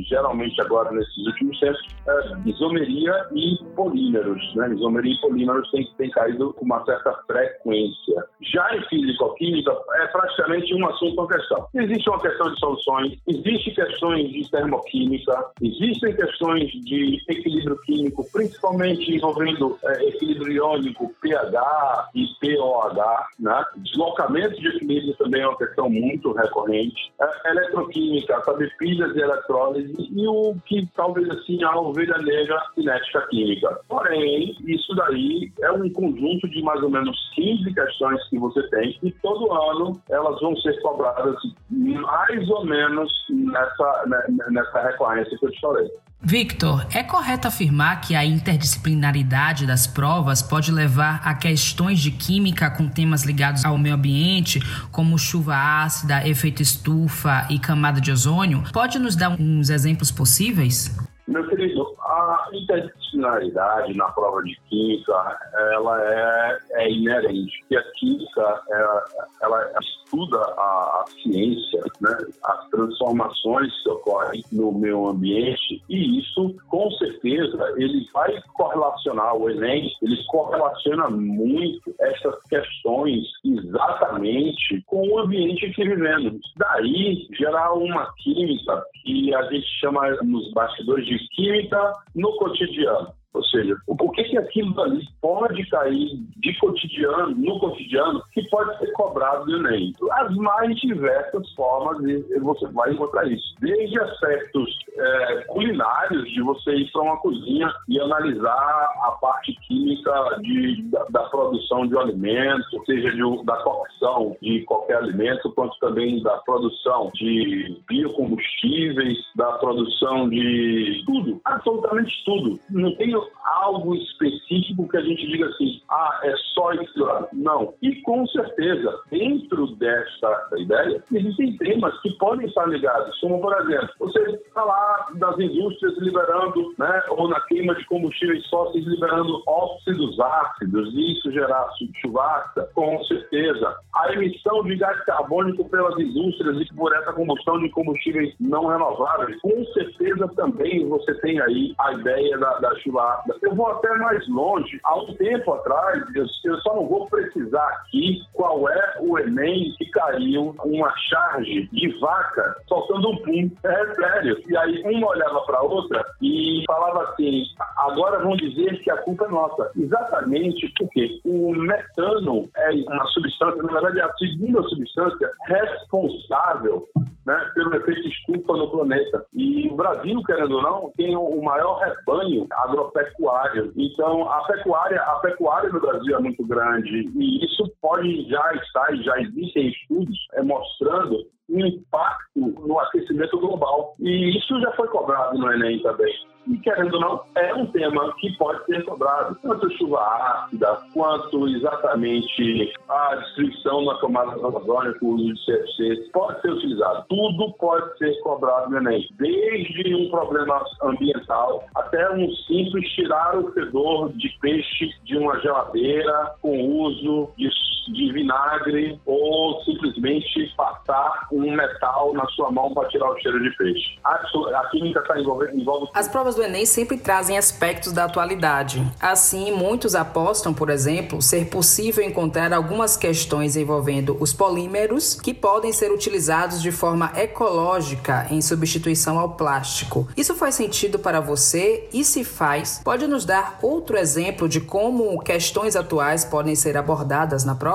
geralmente 0.08 0.60
agora 0.60 0.90
nesses 0.92 1.26
últimos 1.26 1.58
tempos 1.60 1.80
é 2.06 2.48
isomeria 2.48 3.26
e 3.34 3.58
polímeros. 3.74 4.54
Né? 4.54 4.74
Isomeria 4.74 5.14
e 5.14 5.20
polímeros 5.20 5.70
têm, 5.70 5.86
têm 5.96 6.10
caído 6.10 6.52
com 6.54 6.64
uma 6.64 6.84
certa 6.84 7.12
frequência. 7.26 8.24
Já 8.42 8.76
em 8.76 8.82
físico-química, 8.88 9.72
é 9.94 10.06
praticamente 10.08 10.74
um 10.74 10.86
assunto 10.86 11.14
uma 11.14 11.28
questão. 11.28 11.66
Existe 11.74 12.08
uma 12.08 12.20
questão 12.20 12.52
de 12.52 12.60
soluções, 12.60 13.18
existem 13.26 13.74
questões 13.74 14.30
de 14.30 14.50
termoquímica, 14.50 15.44
existem 15.62 16.14
questões 16.14 16.70
de 16.70 17.22
equilíbrio 17.28 17.78
químico, 17.82 18.24
principalmente 18.34 19.14
envolvendo 19.14 19.78
é, 19.84 20.08
equilíbrio 20.08 20.52
iônico, 20.52 21.14
pH 21.22 22.10
e 22.14 22.26
POH, 22.40 23.28
né? 23.38 23.64
Deslocamento 23.76 24.60
de 24.60 24.68
equilíbrio 24.68 25.16
também 25.16 25.42
é 25.42 25.48
uma 25.48 25.56
questão 25.56 25.88
muito 25.88 26.32
recorrente. 26.32 27.12
É, 27.20 27.50
eletroquímica, 27.50 28.42
sabe, 28.44 28.68
pilhas 28.76 29.14
e 29.14 29.20
eletrólise 29.20 29.94
e 29.98 30.26
o 30.26 30.56
que 30.66 30.86
talvez 30.96 31.30
assim 31.30 31.62
a 31.62 31.78
ovelha 31.78 32.18
negra, 32.18 32.60
cinética 32.74 33.24
química. 33.28 33.80
Porém, 33.88 34.56
isso 34.66 34.92
daí 34.96 35.52
é 35.62 35.70
um 35.70 35.88
conjunto 35.90 36.48
de 36.50 36.60
mais 36.62 36.82
ou 36.82 36.90
menos 36.90 37.16
15 37.36 37.72
questões 37.72 38.28
que 38.28 38.38
você 38.38 38.68
tem 38.70 38.98
e 39.02 39.12
todo 39.12 39.52
ano 39.52 39.92
elas 40.10 40.40
vão 40.40 40.56
ser 40.56 40.80
cobradas 40.82 41.36
mais 41.70 42.50
ou 42.50 42.64
menos 42.64 43.12
nessa, 43.30 44.04
né, 44.06 44.24
nessa 44.50 44.82
recorrência 44.82 45.38
que 45.38 45.46
eu 45.46 45.50
te 45.52 45.60
falei. 45.60 45.90
Victor, 46.26 46.86
é 46.90 47.02
correto 47.02 47.46
afirmar 47.46 48.00
que 48.00 48.14
a 48.14 48.24
interdisciplinaridade 48.24 49.66
das 49.66 49.86
provas 49.86 50.40
pode 50.40 50.72
levar 50.72 51.20
a 51.22 51.34
questões 51.34 52.00
de 52.00 52.10
química 52.10 52.70
com 52.70 52.88
temas 52.88 53.24
ligados 53.24 53.62
ao 53.62 53.76
meio 53.76 53.94
ambiente, 53.94 54.58
como 54.90 55.18
chuva 55.18 55.54
ácida, 55.54 56.26
efeito 56.26 56.62
estufa 56.62 57.46
e 57.50 57.58
camada 57.58 58.00
de 58.00 58.10
ozônio? 58.10 58.64
Pode 58.72 58.98
nos 58.98 59.14
dar 59.14 59.38
uns 59.38 59.68
exemplos 59.68 60.10
possíveis? 60.10 60.90
Meu 61.26 61.46
querido, 61.48 61.94
a 62.00 62.48
interdisciplinaridade 62.52 63.96
na 63.96 64.10
prova 64.10 64.42
de 64.42 64.54
química, 64.68 65.38
ela 65.72 66.02
é, 66.02 66.58
é 66.72 66.90
inerente, 66.90 67.58
porque 67.60 67.76
a 67.76 67.82
química, 67.92 68.62
ela, 68.70 69.04
ela 69.40 69.70
estuda 69.80 70.36
a, 70.36 70.60
a, 70.60 71.04
ciência, 71.22 71.82
né, 72.02 72.16
as 72.44 72.68
transformações 72.68 73.72
que 73.82 73.88
ocorrem 73.88 74.44
no 74.52 74.72
meio 74.72 75.08
ambiente, 75.08 75.82
e 75.88 76.20
isso, 76.20 76.54
com 76.68 76.90
certeza, 76.92 77.72
ele 77.78 78.06
vai 78.12 78.42
correlacionar, 78.52 79.34
o 79.34 79.48
Enem, 79.48 79.90
ele 80.02 80.24
correlaciona 80.26 81.08
muito 81.08 81.94
essas 82.00 82.38
questões 82.50 83.24
exatamente 83.44 84.82
com 84.86 85.08
o 85.08 85.20
ambiente 85.20 85.70
que 85.70 85.84
vivemos. 85.84 86.40
Daí, 86.56 87.26
gerar 87.32 87.72
uma 87.72 88.12
química 88.16 88.84
que 89.04 89.34
a 89.34 89.42
gente 89.50 89.66
chama 89.80 90.10
nos 90.22 90.50
bastidores 90.52 91.06
de 91.06 91.18
química 91.28 91.92
no 92.14 92.36
cotidiano. 92.36 93.12
Ou 93.34 93.42
seja, 93.44 93.76
o 93.88 94.10
que, 94.10 94.22
que 94.24 94.38
aquilo 94.38 94.80
ali 94.80 95.04
pode 95.20 95.68
cair 95.68 96.08
de 96.36 96.58
cotidiano, 96.58 97.34
no 97.34 97.58
cotidiano, 97.58 98.22
que 98.32 98.48
pode 98.48 98.78
ser 98.78 98.92
cobrado 98.92 99.44
do 99.44 99.56
Enem? 99.56 99.92
As 100.12 100.34
mais 100.36 100.76
diversas 100.76 101.50
formas 101.54 101.98
você 102.40 102.66
vai 102.68 102.92
encontrar 102.92 103.26
isso. 103.26 103.54
Desde 103.60 103.98
aspectos 104.00 104.70
é, 104.96 105.44
culinários, 105.48 106.24
de 106.30 106.42
você 106.42 106.74
ir 106.74 106.90
para 106.92 107.02
uma 107.02 107.16
cozinha 107.16 107.72
e 107.88 108.00
analisar 108.00 108.88
a 109.02 109.16
parte 109.20 109.52
química 109.66 110.12
de, 110.40 110.82
da, 110.90 111.04
da 111.10 111.22
produção 111.24 111.86
de 111.86 111.94
um 111.94 112.00
alimento, 112.00 112.84
seja 112.86 113.10
de, 113.10 113.44
da 113.44 113.56
cocção 113.58 114.36
de 114.40 114.62
qualquer 114.62 114.98
alimento, 114.98 115.52
quanto 115.52 115.76
também 115.80 116.22
da 116.22 116.36
produção 116.38 117.10
de 117.14 117.82
biocombustíveis, 117.88 119.18
da 119.34 119.52
produção 119.52 120.28
de 120.28 121.02
tudo, 121.06 121.40
absolutamente 121.44 122.24
tudo. 122.24 122.60
Não 122.70 122.94
tem 122.96 123.14
algo 123.44 123.94
específico 123.94 124.88
que 124.88 124.96
a 124.96 125.02
gente 125.02 125.26
diga 125.26 125.46
assim, 125.46 125.80
ah, 125.90 126.20
é 126.22 126.34
só 126.54 126.72
isso. 126.72 127.28
Não. 127.32 127.74
E 127.82 127.94
com 128.02 128.26
certeza, 128.26 129.00
dentro 129.10 129.66
desta 129.76 130.48
ideia, 130.56 131.02
existem 131.12 131.56
temas 131.58 131.98
que 132.00 132.10
podem 132.18 132.46
estar 132.46 132.66
ligados, 132.66 133.18
como 133.20 133.40
por 133.40 133.52
exemplo, 133.60 133.90
você 133.98 134.42
falar 134.52 135.08
das 135.14 135.38
indústrias 135.38 135.96
liberando, 135.98 136.74
né, 136.78 137.02
ou 137.10 137.28
na 137.28 137.40
queima 137.42 137.74
de 137.74 137.84
combustíveis 137.86 138.46
fósseis 138.48 138.84
liberando 138.86 139.42
óxidos 139.46 140.18
ácidos, 140.20 140.92
e 140.94 141.12
isso 141.12 141.30
gerar 141.32 141.68
chuvasca, 142.00 142.68
com 142.74 143.02
certeza. 143.04 143.76
A 143.94 144.12
emissão 144.12 144.62
de 144.64 144.76
gás 144.76 144.98
carbônico 145.04 145.68
pelas 145.68 145.98
indústrias 145.98 146.60
e 146.60 146.74
por 146.74 146.94
essa 146.94 147.12
combustão 147.12 147.58
de 147.58 147.68
combustíveis 147.70 148.34
não 148.40 148.66
renováveis, 148.66 149.40
com 149.40 149.64
certeza 149.72 150.28
também 150.36 150.88
você 150.88 151.14
tem 151.20 151.40
aí 151.40 151.74
a 151.78 151.92
ideia 151.92 152.38
da, 152.38 152.58
da 152.58 152.74
chuva 152.76 153.13
rápida. 153.14 153.36
Eu 153.42 153.54
vou 153.54 153.66
até 153.66 153.88
mais 153.96 154.26
longe. 154.28 154.80
Há 154.84 154.98
um 154.98 155.14
tempo 155.14 155.52
atrás, 155.52 156.02
eu, 156.14 156.26
eu 156.44 156.58
só 156.58 156.74
não 156.74 156.86
vou 156.86 157.06
precisar 157.08 157.66
aqui 157.68 158.22
qual 158.32 158.68
é 158.68 158.96
o 159.00 159.18
Enem 159.18 159.74
que 159.78 159.86
caiu 159.86 160.54
uma 160.64 160.92
charge 160.96 161.68
de 161.72 161.98
vaca 161.98 162.56
soltando 162.66 163.10
um 163.10 163.16
pum. 163.18 163.50
É 163.64 163.94
sério. 163.94 164.42
E 164.48 164.56
aí 164.56 164.82
uma 164.84 165.08
olhava 165.08 165.40
para 165.42 165.62
outra 165.62 166.04
e 166.20 166.62
falava 166.66 167.02
assim: 167.10 167.44
agora 167.76 168.20
vão 168.20 168.36
dizer 168.36 168.80
que 168.82 168.90
a 168.90 168.96
culpa 168.98 169.26
é 169.26 169.28
nossa. 169.28 169.70
Exatamente 169.76 170.72
porque 170.78 171.20
o 171.24 171.54
metano 171.54 172.48
é 172.56 172.70
uma 172.88 173.06
substância, 173.06 173.62
na 173.62 173.72
verdade, 173.72 174.00
é 174.00 174.02
a 174.02 174.12
segunda 174.14 174.62
substância 174.62 175.30
responsável 175.46 176.88
né, 177.26 177.50
pelo 177.54 177.74
efeito 177.74 178.08
estufa 178.08 178.52
no 178.52 178.70
planeta. 178.70 179.26
E 179.34 179.68
o 179.68 179.76
Brasil, 179.76 180.22
querendo 180.24 180.56
ou 180.56 180.62
não, 180.62 180.92
tem 180.96 181.16
o 181.16 181.42
maior 181.42 181.78
rebanho 181.78 182.46
agropecuário. 182.50 183.72
Então, 183.76 184.28
a 184.30 184.44
pecuária, 184.44 185.00
a 185.00 185.14
pecuária 185.16 185.70
no 185.70 185.80
Brasil 185.80 186.16
é 186.16 186.20
muito 186.20 186.46
grande 186.46 187.10
e 187.16 187.44
isso 187.44 187.70
pode 187.80 188.28
já 188.28 188.54
estar, 188.54 188.94
já 188.96 189.20
existem 189.20 189.68
estudos 189.68 190.18
é, 190.34 190.42
mostrando 190.42 191.26
o 191.48 191.60
impacto 191.60 192.40
no 192.66 192.78
aquecimento 192.80 193.38
global. 193.38 193.94
E 194.00 194.38
isso 194.38 194.60
já 194.60 194.72
foi 194.72 194.88
cobrado 194.88 195.38
no 195.38 195.52
Enem 195.52 195.82
também 195.82 196.14
e, 196.46 196.58
querendo 196.58 196.94
ou 196.94 197.00
não, 197.00 197.20
é 197.36 197.54
um 197.54 197.66
tema 197.66 198.12
que 198.18 198.30
pode 198.36 198.64
ser 198.66 198.84
cobrado. 198.84 199.36
Tanto 199.42 199.70
chuva 199.76 200.00
ácida, 200.00 200.78
quanto 200.92 201.48
exatamente 201.48 202.72
a 202.88 203.14
destruição 203.16 203.84
na 203.84 203.98
camada 203.98 204.36
ozônica 204.36 204.98
com 205.00 205.06
o 205.06 205.14
uso 205.14 205.34
de 205.34 205.46
CFC, 205.46 206.10
pode 206.12 206.40
ser 206.40 206.52
utilizado. 206.52 207.04
Tudo 207.08 207.52
pode 207.54 207.98
ser 207.98 208.18
cobrado 208.20 208.70
no 208.70 208.78
Enem, 208.78 209.06
desde 209.18 209.94
um 209.94 210.10
problema 210.10 210.62
ambiental 210.82 211.64
até 211.74 212.10
um 212.12 212.30
simples 212.46 212.88
tirar 212.90 213.36
o 213.36 213.52
fedor 213.52 214.12
de 214.12 214.28
peixe 214.40 214.90
de 215.04 215.16
uma 215.16 215.38
geladeira 215.40 216.34
com 216.40 216.82
uso 216.82 217.30
de, 217.36 217.48
de 217.92 218.12
vinagre 218.12 219.00
ou 219.04 219.62
simplesmente 219.64 220.52
passar 220.56 221.28
um 221.32 221.52
metal 221.52 222.12
na 222.14 222.26
sua 222.28 222.50
mão 222.50 222.72
para 222.72 222.88
tirar 222.88 223.10
o 223.10 223.18
cheiro 223.18 223.42
de 223.42 223.50
peixe. 223.56 223.98
A, 224.04 224.68
química 224.70 225.00
está 225.00 225.20
envolvendo 225.20 225.58
envolve 225.60 225.88
As 225.94 226.08
provas 226.08 226.34
do 226.34 226.42
Enem 226.42 226.66
sempre 226.66 226.96
trazem 226.96 227.36
aspectos 227.36 227.92
da 227.92 228.04
atualidade. 228.04 228.84
Assim, 229.00 229.52
muitos 229.52 229.94
apostam, 229.94 230.52
por 230.54 230.70
exemplo, 230.70 231.20
ser 231.20 231.48
possível 231.48 232.04
encontrar 232.04 232.52
algumas 232.52 232.96
questões 232.96 233.56
envolvendo 233.56 234.16
os 234.20 234.32
polímeros 234.32 235.20
que 235.20 235.34
podem 235.34 235.72
ser 235.72 235.92
utilizados 235.92 236.62
de 236.62 236.70
forma 236.70 237.12
ecológica 237.16 238.26
em 238.30 238.40
substituição 238.40 239.18
ao 239.18 239.30
plástico. 239.30 240.08
Isso 240.16 240.34
faz 240.34 240.54
sentido 240.54 240.98
para 240.98 241.20
você? 241.20 241.88
E 241.92 242.04
se 242.04 242.24
faz, 242.24 242.80
pode 242.84 243.06
nos 243.06 243.24
dar 243.24 243.58
outro 243.62 243.96
exemplo 243.96 244.48
de 244.48 244.60
como 244.60 245.20
questões 245.20 245.76
atuais 245.76 246.24
podem 246.24 246.54
ser 246.54 246.76
abordadas 246.76 247.44
na 247.44 247.54
prova? 247.54 247.73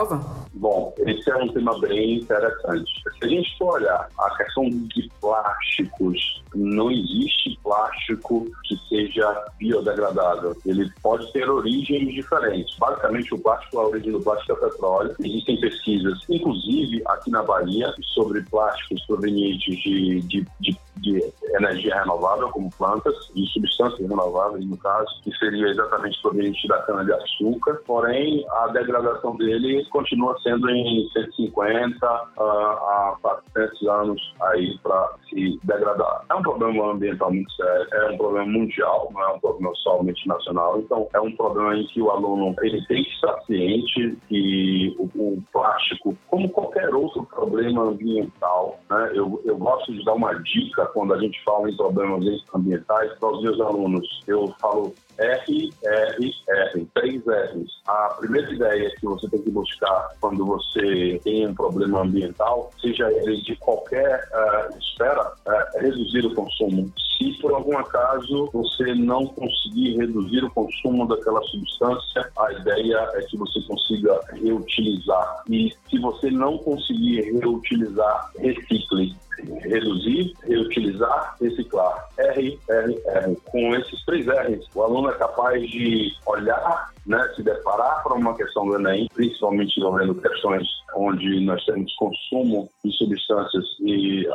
Bom, 0.53 0.93
esse 0.99 1.29
é 1.29 1.35
um 1.37 1.47
tema 1.49 1.77
bem 1.79 2.19
interessante. 2.19 2.91
Se 3.19 3.25
a 3.25 3.27
gente 3.27 3.57
for 3.57 3.75
olhar 3.75 4.09
a 4.17 4.37
questão 4.37 4.69
de 4.69 5.09
plásticos, 5.21 6.43
não 6.55 6.91
existe 6.91 7.57
plástico 7.63 8.47
que 8.65 8.75
seja 8.89 9.45
biodegradável. 9.57 10.55
Ele 10.65 10.91
pode 11.01 11.31
ter 11.31 11.49
origens 11.49 12.13
diferentes. 12.13 12.75
Basicamente, 12.77 13.33
o 13.33 13.39
plástico, 13.39 13.79
a 13.79 13.87
origem 13.87 14.11
do 14.11 14.21
plástico 14.21 14.53
é 14.53 14.69
petróleo. 14.69 15.15
Existem 15.19 15.59
pesquisas, 15.59 16.19
inclusive 16.29 17.01
aqui 17.07 17.29
na 17.29 17.43
Bahia, 17.43 17.93
sobre 18.13 18.41
plásticos 18.43 19.05
provenientes 19.05 19.77
de, 19.79 20.21
de, 20.21 20.47
de 20.59 20.77
de 21.01 21.33
energia 21.55 21.99
renovável, 21.99 22.49
como 22.49 22.69
plantas, 22.77 23.15
e 23.35 23.45
substâncias 23.47 23.99
renováveis, 24.07 24.65
no 24.65 24.77
caso, 24.77 25.07
que 25.23 25.31
seria 25.37 25.67
exatamente 25.67 26.21
proveniente 26.21 26.67
da 26.67 26.81
cana-de-açúcar. 26.83 27.81
Porém, 27.85 28.45
a 28.49 28.67
degradação 28.67 29.35
dele 29.35 29.85
continua 29.91 30.37
sendo 30.41 30.69
em 30.69 31.07
150 31.13 32.05
uh, 32.05 32.41
a 32.41 33.17
400 33.21 33.87
anos 33.87 34.33
aí 34.41 34.77
para 34.83 35.15
se 35.29 35.59
degradar. 35.63 36.25
É 36.29 36.35
um 36.35 36.41
problema 36.41 36.91
ambiental 36.91 37.31
muito 37.31 37.51
sério, 37.53 37.87
é 37.91 38.11
um 38.11 38.17
problema 38.17 38.51
mundial, 38.51 39.09
não 39.13 39.21
é 39.21 39.33
um 39.33 39.39
problema 39.39 39.75
somente 39.75 40.27
nacional. 40.27 40.79
Então, 40.79 41.07
é 41.13 41.19
um 41.19 41.35
problema 41.35 41.77
em 41.77 41.85
que 41.87 42.01
o 42.01 42.11
aluno 42.11 42.55
ele 42.61 42.85
tem 42.87 43.03
que 43.03 43.09
estar 43.11 43.39
ciente 43.41 44.17
que 44.27 44.95
o, 44.97 45.03
o 45.15 45.43
plástico, 45.51 46.15
como 46.27 46.49
qualquer 46.49 46.93
outro 46.93 47.23
problema 47.25 47.83
ambiental, 47.83 48.79
né, 48.89 49.11
eu, 49.13 49.41
eu 49.45 49.57
gosto 49.57 49.93
de 49.93 50.03
dar 50.03 50.13
uma 50.13 50.33
dica 50.43 50.85
quando 50.87 51.13
a 51.13 51.19
gente 51.19 51.41
fala 51.43 51.69
em 51.69 51.77
problemas 51.77 52.25
ambientais 52.53 53.11
para 53.19 53.29
os 53.29 53.41
meus 53.41 53.59
alunos. 53.61 54.23
Eu 54.27 54.47
falo 54.59 54.93
R, 55.19 55.73
R, 55.83 56.35
R, 56.47 56.87
três 56.93 57.21
R's. 57.27 57.81
A 57.87 58.15
primeira 58.19 58.51
ideia 58.51 58.89
que 58.99 59.05
você 59.05 59.29
tem 59.29 59.41
que 59.41 59.51
buscar 59.51 60.09
quando 60.21 60.45
você 60.45 61.19
tem 61.23 61.47
um 61.47 61.53
problema 61.53 62.01
ambiental, 62.01 62.71
seja 62.81 63.11
ele 63.11 63.41
de 63.41 63.55
qualquer 63.57 64.27
uh, 64.33 64.77
esfera, 64.77 65.33
é 65.75 65.81
reduzir 65.81 66.25
o 66.25 66.33
consumo. 66.33 66.91
Se 67.17 67.33
por 67.41 67.53
algum 67.53 67.77
acaso 67.77 68.49
você 68.53 68.95
não 68.95 69.25
conseguir 69.27 69.97
reduzir 69.97 70.43
o 70.43 70.51
consumo 70.51 71.05
daquela 71.07 71.41
substância, 71.43 72.31
a 72.37 72.53
ideia 72.53 73.09
é 73.15 73.21
que 73.23 73.37
você 73.37 73.61
consiga 73.67 74.19
reutilizar. 74.31 75.43
E 75.49 75.73
se 75.89 75.99
você 75.99 76.31
não 76.31 76.57
conseguir 76.59 77.21
reutilizar, 77.39 78.31
recicle 78.37 79.15
reduzir, 79.61 80.33
reutilizar, 80.43 81.35
reciclar. 81.41 82.07
R, 82.17 82.59
R, 82.69 83.01
R. 83.07 83.35
Com 83.51 83.75
esses 83.75 84.03
três 84.05 84.27
R's, 84.27 84.65
o 84.75 84.83
aluno 84.83 85.09
é 85.09 85.17
capaz 85.17 85.61
de 85.69 86.11
olhar, 86.25 86.89
né, 87.05 87.31
se 87.35 87.43
deparar 87.43 88.03
para 88.03 88.13
uma 88.13 88.35
questão 88.35 88.65
do 88.65 88.75
Enem, 88.75 89.09
principalmente 89.13 89.79
envolvendo 89.79 90.15
questões 90.15 90.67
onde 90.95 91.45
nós 91.45 91.63
temos 91.65 91.93
consumo 91.95 92.69
de 92.83 92.91
substâncias 92.97 93.65
e 93.81 94.27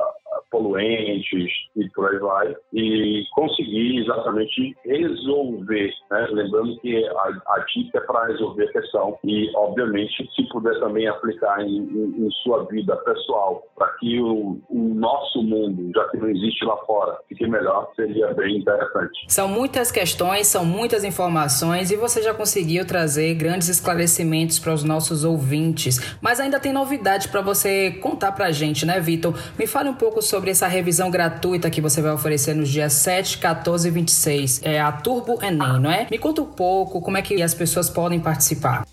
poluentes 0.54 1.50
e 1.74 1.88
por 1.90 2.08
aí 2.08 2.18
vai, 2.18 2.56
e 2.72 3.24
conseguir 3.34 4.02
exatamente 4.02 4.76
resolver, 4.84 5.90
né? 6.10 6.28
lembrando 6.30 6.78
que 6.80 7.04
a, 7.04 7.54
a 7.54 7.64
dica 7.74 7.98
é 7.98 8.00
para 8.02 8.26
resolver 8.26 8.68
a 8.68 8.72
questão 8.72 9.18
e, 9.24 9.50
obviamente, 9.56 10.30
se 10.32 10.48
puder 10.50 10.78
também 10.78 11.08
aplicar 11.08 11.60
em, 11.60 11.78
em, 11.78 12.26
em 12.26 12.30
sua 12.44 12.64
vida 12.66 12.96
pessoal, 12.98 13.64
para 13.76 13.88
que 13.98 14.20
o, 14.20 14.60
o, 14.70 14.94
nosso 14.94 15.42
mundo, 15.42 15.90
já 15.92 16.08
que 16.10 16.18
não 16.18 16.28
existe 16.28 16.64
lá 16.64 16.76
fora, 16.86 17.18
fique 17.28 17.46
melhor, 17.48 17.90
seria 17.96 18.32
bem 18.34 18.58
interessante. 18.58 19.24
São 19.26 19.48
muitas 19.48 19.90
questões, 19.90 20.46
são 20.46 20.64
muitas 20.64 21.02
informações 21.02 21.90
e 21.90 21.96
você 21.96 22.22
já 22.22 22.32
conseguiu 22.32 22.86
trazer 22.86 23.34
grandes 23.34 23.68
esclarecimentos 23.68 24.60
para 24.60 24.72
os 24.72 24.84
nossos 24.84 25.24
ouvintes, 25.24 26.16
mas 26.22 26.38
ainda 26.38 26.60
tem 26.60 26.72
novidade 26.72 27.28
para 27.28 27.40
você 27.40 27.90
contar 28.00 28.32
para 28.32 28.46
a 28.46 28.52
gente, 28.52 28.86
né, 28.86 29.00
Vitor? 29.00 29.34
Me 29.58 29.66
fale 29.66 29.88
um 29.88 29.94
pouco 29.94 30.22
sobre 30.22 30.43
essa 30.50 30.66
revisão 30.66 31.10
gratuita 31.10 31.70
que 31.70 31.80
você 31.80 32.00
vai 32.00 32.12
oferecer 32.12 32.54
nos 32.54 32.68
dias 32.68 32.92
7, 32.92 33.38
14 33.38 33.88
e 33.88 33.90
26. 33.90 34.60
É 34.62 34.80
a 34.80 34.92
Turbo 34.92 35.38
Enem, 35.42 35.80
não 35.80 35.90
é? 35.90 36.06
Me 36.10 36.18
conta 36.18 36.42
um 36.42 36.46
pouco 36.46 37.00
como 37.00 37.16
é 37.16 37.22
que 37.22 37.42
as 37.42 37.54
pessoas 37.54 37.88
podem 37.90 38.20
participar. 38.20 38.84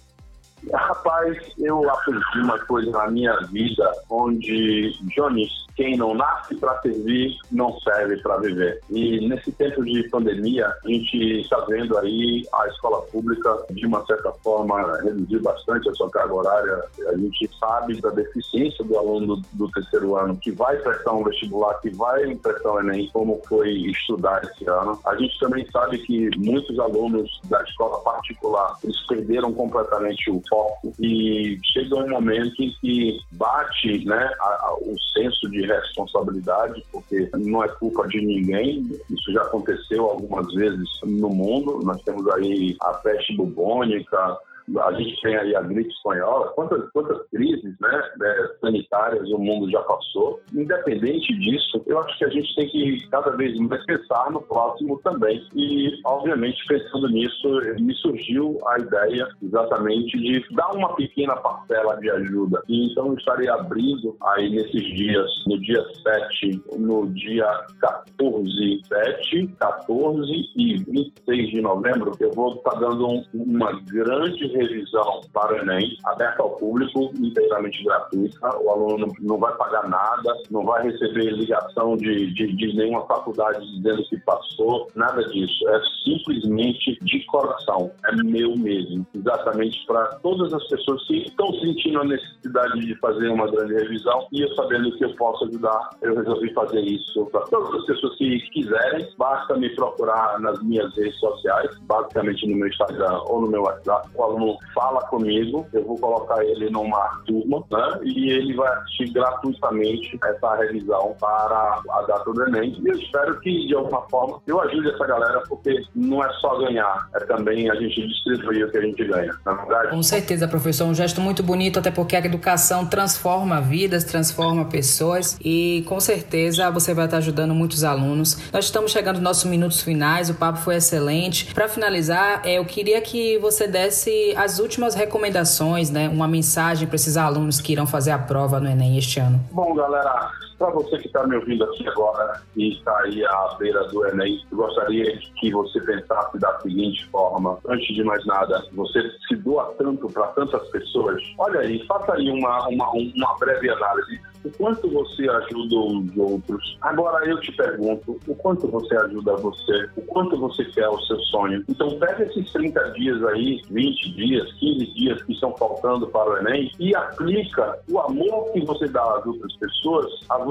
Rapaz, 0.74 1.38
eu 1.58 1.90
aprendi 1.90 2.40
uma 2.40 2.60
coisa 2.60 2.92
na 2.92 3.10
minha 3.10 3.36
vida 3.48 3.92
onde 4.10 4.96
Johnny 5.16 5.48
quem 5.76 5.98
não 5.98 6.14
nasce 6.14 6.56
para 6.56 6.80
servir 6.82 7.38
não 7.52 7.80
serve 7.80 8.18
para 8.18 8.38
viver. 8.38 8.82
E 8.90 9.28
nesse 9.28 9.52
tempo 9.54 9.84
de 9.84 10.08
pandemia, 10.10 10.68
a 10.68 10.88
gente 10.88 11.42
está 11.42 11.58
vendo 11.62 11.98
aí 11.98 12.46
a 12.54 12.68
escola 12.68 13.02
pública, 13.04 13.66
de 13.72 13.86
uma 13.86 14.06
certa 14.06 14.32
forma, 14.44 15.02
reduzir 15.02 15.40
bastante 15.40 15.90
a 15.90 15.94
sua 15.94 16.10
carga 16.10 16.34
horária. 16.34 16.84
A 17.08 17.18
gente 17.18 17.50
sabe 17.60 18.00
da 18.02 18.10
deficiência 18.10 18.84
do 18.86 18.98
aluno 18.98 19.42
do, 19.54 19.72
terceiro 19.72 20.16
ano 20.16 20.38
que 20.38 20.52
vai 20.52 20.78
prestar 20.78 21.14
um 21.14 21.24
vestibular, 21.24 21.74
que 21.76 21.90
vai 21.90 22.36
prestar 22.36 22.72
o 22.74 22.80
Enem, 22.80 23.10
como 23.14 23.42
foi 23.48 23.72
estudar 23.72 24.44
esse 24.44 24.68
ano. 24.68 25.00
A 25.06 25.16
gente 25.16 25.40
também 25.40 25.66
sabe 25.72 25.98
que 26.00 26.30
muitos 26.38 26.78
alunos 26.80 27.40
da 27.46 27.62
escola 27.64 28.00
particular, 28.02 28.78
eles 28.84 29.00
perderam 29.08 29.54
completamente 29.54 30.30
o 30.30 30.42
foco 30.52 30.94
e 31.00 31.58
chega 31.64 31.96
um 31.96 32.10
momento 32.10 32.62
em 32.62 32.70
que 32.82 33.18
bate 33.32 34.06
né, 34.06 34.32
a, 34.40 34.46
a, 34.46 34.78
o 34.82 34.96
senso 35.14 35.50
de 35.50 35.66
responsabilidade, 35.66 36.84
porque 36.92 37.30
não 37.38 37.64
é 37.64 37.70
culpa 37.70 38.06
de 38.10 38.20
ninguém. 38.20 38.90
Isso 39.10 39.32
já 39.32 39.44
aconteceu 39.44 40.06
algumas 40.10 40.54
vezes 40.54 40.90
no 41.04 41.30
mundo. 41.30 41.80
Nós 41.84 42.02
temos 42.04 42.28
aí 42.30 42.76
a 42.82 42.94
peste 42.96 43.36
bubônica, 43.38 44.38
a 44.80 44.92
gente 44.94 45.22
tem 45.22 45.36
aí 45.36 45.56
a 45.56 45.62
gripe 45.62 45.90
espanhola, 45.90 46.48
quantas, 46.50 46.90
quantas 46.92 47.28
crises 47.30 47.76
né, 47.80 48.02
né, 48.18 48.50
sanitárias 48.60 49.30
o 49.30 49.38
mundo 49.38 49.70
já 49.70 49.82
passou. 49.82 50.40
Independente 50.54 51.34
disso, 51.40 51.82
eu 51.86 52.00
acho 52.00 52.18
que 52.18 52.26
a 52.26 52.30
gente 52.30 52.56
tem 52.56 52.68
que 52.70 53.08
cada 53.10 53.32
vez 53.32 53.58
mais 53.60 53.86
pensar 53.86 54.32
no 54.32 54.42
próximo 54.42 55.00
também. 55.04 55.46
E, 55.56 56.00
obviamente, 56.06 56.64
pensando 56.68 57.08
nisso, 57.10 57.62
me 57.80 57.94
surgiu 57.96 58.58
a 58.68 58.80
ideia 58.80 59.28
exatamente 59.42 60.18
de 60.18 60.46
dar 60.56 60.72
uma 60.76 60.96
pequena 60.96 61.36
parcela 61.36 61.96
de 61.98 62.10
ajuda. 62.10 62.62
E 62.68 62.92
então 62.92 63.14
estarei 63.14 63.50
abrindo 63.50 64.16
aí 64.22 64.50
nesses 64.50 64.84
dias, 64.96 65.30
no 65.48 65.60
dia 65.60 65.84
7, 66.04 66.64
no 66.78 67.08
dia 67.10 67.48
14, 67.80 68.82
7, 68.88 69.48
14 69.60 70.32
e 70.56 70.78
26 70.84 71.50
de 71.50 71.62
novembro, 71.62 72.12
eu 72.20 72.32
vou 72.32 72.56
estar 72.56 72.80
dando 72.80 73.08
um, 73.08 73.24
uma 73.34 73.72
grande 73.84 74.48
revisão 74.62 75.22
para 75.34 75.54
o 75.54 75.58
Enem, 75.58 75.98
aberta 76.06 76.44
ao 76.44 76.52
público, 76.52 77.12
inteiramente 77.20 77.84
gratuita. 77.84 78.58
O 78.60 78.70
aluno 78.70 79.08
não 79.20 79.38
vai 79.38 79.54
pagar 79.56 79.88
nada, 79.88 80.38
não 80.50 80.66
vai 80.66 80.84
receber 80.84 81.32
ligação 81.32 81.96
de, 81.98 82.34
de, 82.34 82.56
de 82.56 82.76
nenhuma 82.76 83.06
faculdade 83.06 83.60
dizendo 83.76 84.04
que 84.10 84.18
passou, 84.22 84.88
nada 84.96 85.24
disso. 85.30 85.68
É 85.70 85.82
simplesmente 86.04 86.98
de 87.02 87.26
coração, 87.26 87.92
é 88.06 88.16
meu 88.24 88.56
mesmo, 88.58 89.06
exatamente 89.16 89.86
para 89.86 90.06
todas 90.18 90.54
as 90.54 90.68
pessoas 90.68 91.06
que 91.08 91.18
estão 91.24 91.52
sentindo 91.60 92.02
a 92.02 92.06
necessidade 92.06 92.80
de 92.80 92.96
fazer 92.96 93.30
uma 93.30 93.50
grande 93.50 93.74
revisão 93.74 94.28
e 94.32 94.42
eu 94.42 94.56
sabendo 94.56 94.92
que 94.98 95.06
eu 95.06 95.16
posso 95.16 95.46
ajudar, 95.46 95.90
eu 96.02 96.16
resolvi 96.16 96.54
fazer 96.54 96.82
isso 96.82 97.26
para 97.28 97.42
todas 97.42 97.82
as 97.82 97.86
pessoas 97.86 98.16
que 98.16 98.40
quiserem. 98.52 99.08
Basta 99.18 99.56
me 99.58 99.70
procurar 99.76 100.40
nas 100.40 100.62
minhas 100.64 100.96
redes 100.96 101.20
sociais, 101.20 101.78
basicamente 101.82 102.48
no 102.48 102.58
meu 102.58 102.68
Instagram 102.68 103.22
ou 103.28 103.42
no 103.42 103.48
meu 103.48 103.62
WhatsApp. 103.64 104.10
O 104.16 104.24
aluno 104.24 104.41
fala 104.74 105.02
comigo, 105.08 105.68
eu 105.74 105.84
vou 105.84 105.98
colocar 105.98 106.44
ele 106.44 106.70
numa 106.70 107.22
turma 107.26 107.64
né, 107.72 108.00
e 108.04 108.30
ele 108.30 108.56
vai 108.56 108.72
assistir 108.74 109.12
gratuitamente 109.12 110.20
essa 110.24 110.56
revisão 110.56 111.16
para 111.20 111.82
a 111.90 112.02
data 112.08 112.32
do 112.32 112.48
Enem. 112.48 112.78
E 112.84 112.90
eu 112.90 112.96
espero 112.96 113.40
que, 113.40 113.68
de 113.68 113.76
alguma 113.76 114.02
forma, 114.10 114.42
eu 114.48 114.62
ajude 114.62 114.90
essa 114.90 115.06
galera, 115.06 115.44
porque 115.48 115.82
não 115.96 116.24
é 116.24 116.32
só 116.34 116.58
ganhar, 116.60 117.10
é 117.16 117.20
também 117.26 117.70
a 117.70 117.76
gente 117.76 118.08
distribuir 118.08 118.66
o 118.66 118.72
que 118.72 118.78
a 118.78 118.82
gente 118.82 119.04
ganha, 119.06 119.34
na 119.46 119.54
verdade. 119.54 119.90
Com 119.90 120.04
certeza, 120.04 120.48
professor, 120.48 120.86
um 120.86 120.94
gesto 120.94 121.22
muito 121.22 121.44
bonito, 121.44 121.80
até 121.80 121.92
porque 121.92 122.16
a 122.16 122.20
educação 122.20 122.86
transforma 122.86 123.62
vidas, 123.62 124.04
transforma 124.04 124.66
pessoas 124.66 125.38
e 125.44 125.84
com 125.88 126.00
certeza 126.00 126.70
você 126.70 126.94
vai 126.94 127.06
estar 127.06 127.18
ajudando 127.18 127.54
muitos 127.54 127.84
alunos. 127.84 128.52
Nós 128.52 128.66
estamos 128.66 128.92
chegando 128.92 129.16
nos 129.16 129.24
nossos 129.24 129.46
minutos 129.46 129.82
finais, 129.82 130.30
o 130.30 130.34
papo 130.34 130.60
foi 130.60 130.76
excelente. 130.76 131.54
Para 131.54 131.68
finalizar, 131.68 132.42
eu 132.46 132.66
queria 132.66 133.02
que 133.02 133.38
você 133.40 133.68
desse 133.68 134.31
as 134.36 134.60
últimas 134.60 134.96
recomendações, 134.96 135.90
né? 135.90 136.10
Uma 136.10 136.28
mensagem 136.28 136.88
para 136.88 136.96
esses 136.96 137.18
alunos 137.18 137.60
que 137.62 137.72
irão 137.72 137.88
fazer 137.88 138.12
a 138.12 138.18
prova 138.18 138.60
no 138.60 138.70
Enem 138.70 138.98
este 138.98 139.20
ano. 139.20 139.44
Bom, 139.52 139.74
galera, 139.74 140.32
para 140.62 140.70
você 140.70 140.96
que 141.00 141.08
está 141.08 141.26
me 141.26 141.36
ouvindo 141.36 141.64
aqui 141.64 141.88
agora 141.88 142.40
e 142.56 142.74
está 142.74 142.96
aí 143.00 143.26
à 143.26 143.56
beira 143.58 143.84
do 143.88 144.06
Enem, 144.08 144.40
eu 144.52 144.58
gostaria 144.58 145.20
que 145.40 145.52
você 145.52 145.82
pensasse 145.82 146.38
da 146.38 146.60
seguinte 146.60 147.04
forma: 147.08 147.58
antes 147.68 147.96
de 147.96 148.04
mais 148.04 148.24
nada, 148.28 148.64
você 148.74 149.02
se 149.28 149.36
doa 149.38 149.74
tanto 149.80 150.08
para 150.10 150.28
tantas 150.28 150.70
pessoas. 150.70 151.20
Olha 151.40 151.62
aí, 151.62 151.84
faça 151.88 152.14
aí 152.14 152.30
uma, 152.30 152.68
uma, 152.68 152.92
uma 152.92 153.38
breve 153.40 153.72
análise 153.72 154.22
o 154.44 154.52
quanto 154.58 154.90
você 154.90 155.30
ajuda 155.30 155.76
os 155.76 156.18
outros. 156.18 156.78
Agora 156.82 157.24
eu 157.28 157.40
te 157.42 157.52
pergunto, 157.52 158.20
o 158.28 158.36
quanto 158.36 158.68
você 158.68 158.96
ajuda 158.98 159.36
você? 159.38 159.90
O 159.96 160.02
quanto 160.02 160.36
você 160.40 160.66
quer 160.66 160.90
o 160.90 161.00
seu 161.02 161.20
sonho? 161.20 161.64
Então 161.70 161.90
pega 162.00 162.24
esses 162.24 162.52
30 162.52 162.92
dias 162.92 163.24
aí, 163.26 163.62
20 163.70 164.12
dias, 164.16 164.52
15 164.54 164.86
dias 164.96 165.22
que 165.24 165.34
estão 165.34 165.56
faltando 165.58 166.08
para 166.08 166.30
o 166.30 166.38
Enem 166.38 166.72
e 166.80 166.96
aplica 166.96 167.80
o 167.90 168.00
amor 168.00 168.52
que 168.52 168.66
você 168.66 168.88
dá 168.88 169.04
às 169.18 169.26
outras 169.26 169.56
pessoas 169.58 170.12
a. 170.30 170.42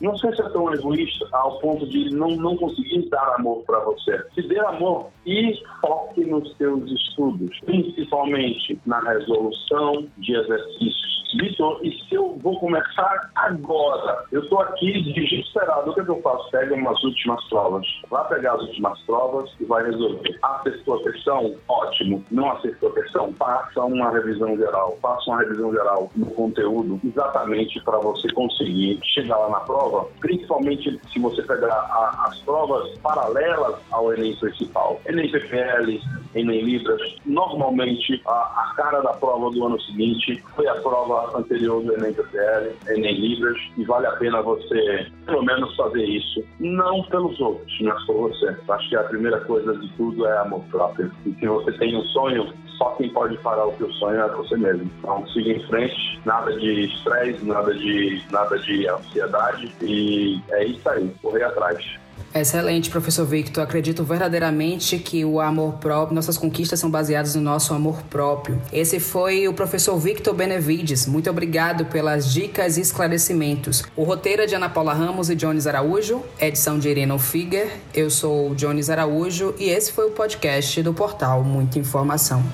Não 0.00 0.16
seja 0.16 0.48
tão 0.50 0.72
egoísta 0.72 1.28
ao 1.32 1.58
ponto 1.58 1.86
de 1.86 2.10
não, 2.10 2.30
não 2.36 2.56
conseguir 2.56 3.08
dar 3.08 3.34
amor 3.38 3.62
para 3.64 3.80
você. 3.80 4.22
Se 4.34 4.42
dê 4.42 4.58
amor 4.60 5.08
e 5.26 5.60
foque 5.80 6.24
nos 6.24 6.56
seus 6.56 6.90
estudos, 6.90 7.58
principalmente 7.64 8.78
na 8.86 9.00
resolução 9.00 10.06
de 10.18 10.34
exercícios 10.34 11.19
Vitor, 11.34 11.80
e 11.82 11.92
se 12.04 12.14
eu 12.14 12.36
vou 12.40 12.58
começar 12.58 13.30
agora? 13.34 14.24
Eu 14.32 14.42
estou 14.42 14.60
aqui 14.60 15.00
desesperado. 15.12 15.90
O 15.90 15.94
que, 15.94 16.00
é 16.00 16.04
que 16.04 16.10
eu 16.10 16.20
faço? 16.22 16.50
Pega 16.50 16.74
umas 16.74 17.02
últimas 17.04 17.42
provas. 17.48 17.86
Vai 18.08 18.28
pegar 18.28 18.54
as 18.54 18.62
últimas 18.62 19.00
provas 19.02 19.50
e 19.60 19.64
vai 19.64 19.84
resolver. 19.84 20.38
Acertou 20.42 20.96
a 20.96 21.02
questão? 21.04 21.54
Ótimo. 21.68 22.24
Não 22.30 22.50
acertou 22.52 22.90
a 22.90 22.94
questão? 22.94 23.32
Faça 23.34 23.80
uma 23.84 24.10
revisão 24.10 24.56
geral. 24.56 24.98
Faça 25.00 25.30
uma 25.30 25.40
revisão 25.40 25.72
geral 25.72 26.10
no 26.16 26.26
conteúdo 26.26 27.00
exatamente 27.04 27.80
para 27.84 27.98
você 27.98 28.28
conseguir 28.32 28.98
chegar 29.04 29.36
lá 29.36 29.50
na 29.50 29.60
prova, 29.60 30.08
principalmente 30.20 31.00
se 31.12 31.18
você 31.18 31.42
pegar 31.42 31.72
a, 31.72 32.26
as 32.26 32.38
provas 32.40 32.98
paralelas 32.98 33.76
ao 33.90 34.12
Enem 34.12 34.36
principal. 34.36 35.00
Enem 35.06 35.30
PPL, 35.30 36.00
Enem 36.34 36.62
Libras. 36.62 37.00
Normalmente, 37.24 38.20
a, 38.26 38.30
a 38.30 38.74
cara 38.76 39.00
da 39.00 39.12
prova 39.14 39.50
do 39.50 39.66
ano 39.66 39.80
seguinte 39.80 40.42
foi 40.54 40.66
a 40.68 40.74
prova 40.76 41.36
anterior 41.38 41.82
do 41.82 41.94
Enem 41.94 42.12
PPL, 42.12 42.72
Enem 42.88 43.14
Libras, 43.14 43.58
e 43.76 43.84
vale 43.84 44.06
a 44.06 44.12
pena 44.12 44.42
você, 44.42 45.06
pelo 45.26 45.44
menos, 45.44 45.74
fazer 45.76 46.04
isso. 46.04 46.44
Não 46.58 47.02
pelos 47.04 47.38
outros, 47.40 47.80
mas 47.80 48.04
por 48.04 48.30
você. 48.30 48.56
Acho 48.68 48.88
que 48.88 48.96
a 48.96 49.04
primeira 49.04 49.40
coisa 49.40 49.76
de 49.76 49.88
tudo 49.96 50.26
é 50.26 50.38
amor 50.38 50.62
próprio. 50.70 51.10
E 51.26 51.32
se 51.32 51.46
você 51.46 51.72
tem 51.72 51.96
um 51.96 52.04
sonho, 52.04 52.52
só 52.78 52.90
quem 52.96 53.10
pode 53.10 53.36
parar 53.38 53.66
o 53.66 53.76
seu 53.76 53.92
sonho 53.94 54.20
é 54.20 54.28
você 54.28 54.56
mesmo. 54.56 54.90
Então, 54.98 55.26
siga 55.28 55.50
em 55.50 55.66
frente, 55.66 56.20
nada 56.24 56.52
de 56.56 56.86
estresse, 56.86 57.44
nada 57.44 57.74
de, 57.74 58.22
nada 58.30 58.58
de 58.58 58.88
ansiedade, 58.88 59.74
e 59.82 60.40
é 60.50 60.64
isso 60.64 60.88
aí, 60.88 61.10
correr 61.20 61.44
atrás. 61.44 61.99
Excelente, 62.32 62.90
professor 62.90 63.26
Victor. 63.26 63.64
Acredito 63.64 64.04
verdadeiramente 64.04 64.98
que 64.98 65.24
o 65.24 65.40
amor 65.40 65.74
próprio, 65.74 66.14
nossas 66.14 66.38
conquistas 66.38 66.78
são 66.78 66.88
baseadas 66.88 67.34
no 67.34 67.40
nosso 67.40 67.74
amor 67.74 68.02
próprio. 68.02 68.60
Esse 68.72 69.00
foi 69.00 69.48
o 69.48 69.52
professor 69.52 69.98
Victor 69.98 70.32
Benevides. 70.32 71.06
Muito 71.06 71.28
obrigado 71.28 71.86
pelas 71.86 72.32
dicas 72.32 72.76
e 72.76 72.82
esclarecimentos. 72.82 73.82
O 73.96 74.04
roteiro 74.04 74.42
é 74.42 74.46
de 74.46 74.54
Ana 74.54 74.68
Paula 74.68 74.94
Ramos 74.94 75.28
e 75.28 75.34
Jones 75.34 75.66
Araújo, 75.66 76.22
edição 76.38 76.78
de 76.78 76.88
Irene 76.88 77.18
Figuer. 77.18 77.68
Eu 77.92 78.08
sou 78.08 78.50
o 78.50 78.54
Jones 78.54 78.88
Araújo 78.88 79.54
e 79.58 79.68
esse 79.68 79.90
foi 79.90 80.06
o 80.06 80.10
podcast 80.10 80.80
do 80.82 80.94
portal 80.94 81.42
Muita 81.42 81.80
Informação. 81.80 82.44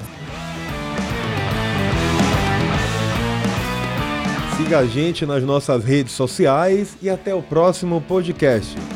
Siga 4.56 4.78
a 4.78 4.86
gente 4.86 5.26
nas 5.26 5.42
nossas 5.42 5.84
redes 5.84 6.12
sociais 6.12 6.96
e 7.02 7.10
até 7.10 7.34
o 7.34 7.42
próximo 7.42 8.00
podcast. 8.00 8.95